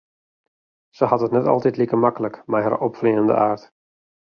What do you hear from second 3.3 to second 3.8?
aard.